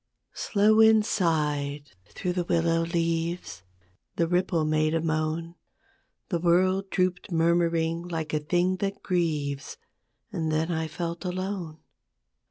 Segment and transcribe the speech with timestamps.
[0.33, 3.61] Slow wind sighed through the willow leaves,
[4.15, 5.53] The ripple made a moan,
[6.29, 9.77] The world drooped murmuring like a thing that grieves;
[10.31, 11.81] And then I felt alone.